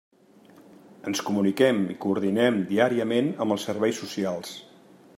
Ens 1.11 1.21
comuniquem 1.27 1.83
i 1.95 1.99
coordinem 2.05 2.59
diàriament 2.73 3.33
amb 3.45 3.57
els 3.57 3.71
Serveis 3.71 4.05
Socials. 4.07 4.61